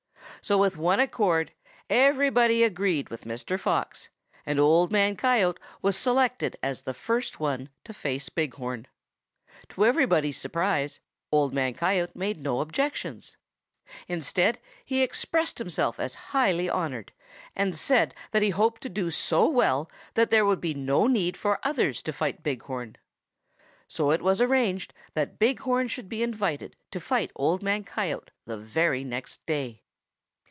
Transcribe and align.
So 0.43 0.57
with 0.57 0.75
one 0.75 0.99
accord 0.99 1.51
everybody 1.87 2.63
agreed 2.63 3.09
with 3.09 3.25
Mr. 3.25 3.59
Fox, 3.59 4.09
and 4.43 4.59
Old 4.59 4.91
Man 4.91 5.15
Coyote 5.15 5.59
was 5.83 5.95
selected 5.95 6.57
as 6.63 6.81
the 6.81 6.95
first 6.95 7.39
one 7.39 7.69
to 7.83 7.93
face 7.93 8.27
Big 8.27 8.55
Horn. 8.55 8.87
To 9.69 9.85
everybody's 9.85 10.39
surprise, 10.41 10.99
Old 11.31 11.53
Man 11.53 11.75
Coyote 11.75 12.13
made 12.15 12.41
no 12.41 12.59
objections. 12.59 13.37
Instead 14.07 14.57
he 14.83 15.03
expressed 15.03 15.59
himself 15.59 15.99
as 15.99 16.15
highly 16.31 16.67
honored, 16.67 17.13
and 17.55 17.75
said 17.75 18.15
that 18.31 18.41
he 18.41 18.49
hoped 18.49 18.81
to 18.81 18.89
do 18.89 19.11
so 19.11 19.47
well 19.47 19.91
that 20.15 20.31
there 20.31 20.45
would 20.45 20.61
be 20.61 20.73
no 20.73 21.05
need 21.05 21.37
for 21.37 21.59
others 21.61 22.01
to 22.01 22.11
fight 22.11 22.41
Big 22.41 22.63
Horn. 22.63 22.95
So 23.87 24.09
it 24.09 24.23
was 24.23 24.41
arranged 24.41 24.91
that 25.13 25.37
Big 25.37 25.59
Horn 25.59 25.87
should 25.87 26.09
be 26.09 26.23
invited 26.23 26.75
to 26.89 26.99
fight 26.99 27.29
Old 27.35 27.61
Man 27.61 27.83
Coyote 27.83 28.29
the 28.45 28.57
very 28.57 29.03
next 29.03 29.45
day. 29.45 29.83